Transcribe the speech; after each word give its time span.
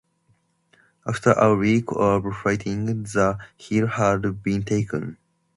After 1.07 1.33
a 1.33 1.55
week 1.55 1.83
of 1.91 2.23
fighting, 2.37 2.85
the 3.03 3.37
hill 3.59 3.85
had 3.85 4.41
been 4.41 4.63
taken. 4.63 5.17